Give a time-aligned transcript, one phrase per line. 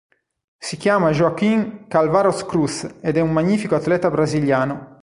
[0.57, 4.97] Si chiama Joaquim Carvalho Cruz ed è un magnifico atleta brasiliano.